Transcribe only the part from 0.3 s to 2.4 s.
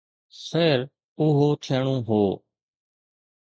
خير، اهو ٿيڻو هو.